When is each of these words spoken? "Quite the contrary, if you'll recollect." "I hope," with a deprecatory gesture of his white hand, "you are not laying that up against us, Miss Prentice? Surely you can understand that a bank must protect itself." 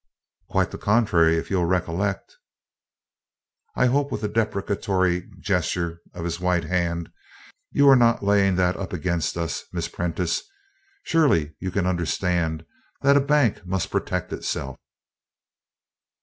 "Quite 0.49 0.71
the 0.71 0.79
contrary, 0.79 1.37
if 1.37 1.51
you'll 1.51 1.65
recollect." 1.67 2.37
"I 3.75 3.85
hope," 3.85 4.11
with 4.11 4.23
a 4.23 4.27
deprecatory 4.27 5.29
gesture 5.39 6.01
of 6.15 6.25
his 6.25 6.39
white 6.39 6.63
hand, 6.63 7.11
"you 7.69 7.87
are 7.87 7.95
not 7.95 8.23
laying 8.23 8.55
that 8.55 8.75
up 8.77 8.93
against 8.93 9.37
us, 9.37 9.63
Miss 9.71 9.87
Prentice? 9.87 10.41
Surely 11.03 11.53
you 11.59 11.69
can 11.69 11.85
understand 11.85 12.65
that 13.03 13.15
a 13.15 13.21
bank 13.21 13.63
must 13.63 13.91
protect 13.91 14.33
itself." 14.33 14.75